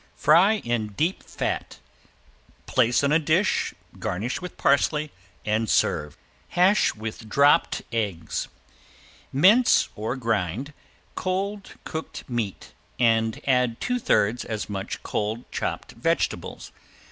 Fry 0.15 0.53
in 0.53 0.93
deep 0.93 1.21
fat. 1.21 1.77
Place 2.65 3.03
on 3.03 3.11
a 3.11 3.19
dish, 3.19 3.75
garnish 3.99 4.41
with 4.41 4.57
parsley 4.57 5.11
and 5.45 5.69
serve. 5.69 6.17
~HASH 6.49 6.95
WITH 6.95 7.29
DROPPED 7.29 7.83
EGGS~ 7.91 8.47
Mince 9.31 9.89
or 9.95 10.15
grind 10.15 10.73
cold 11.13 11.73
cooked 11.83 12.27
meat 12.27 12.73
and 12.99 13.39
add 13.47 13.79
two 13.79 13.99
thirds 13.99 14.43
as 14.43 14.67
much 14.67 15.03
cold 15.03 15.45
chopped 15.51 15.91
vegetables. 15.91 16.71